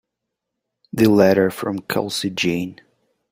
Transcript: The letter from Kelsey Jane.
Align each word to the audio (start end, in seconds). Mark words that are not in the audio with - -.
The 0.91 1.05
letter 1.07 1.51
from 1.51 1.77
Kelsey 1.83 2.31
Jane. 2.31 2.81